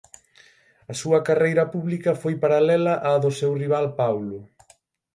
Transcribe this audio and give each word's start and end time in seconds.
A 0.91 0.93
súa 1.01 1.19
carreira 1.27 1.65
pública 1.73 2.11
foi 2.21 2.35
paralela 2.43 2.93
á 3.09 3.11
do 3.23 3.31
seu 3.39 3.51
rival 3.61 3.85
Paulo. 3.99 4.39